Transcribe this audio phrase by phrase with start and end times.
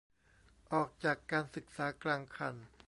[0.73, 2.53] ออกจากการศึกษากลางคัน